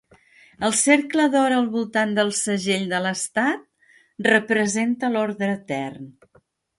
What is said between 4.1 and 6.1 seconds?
representa l'ordre etern.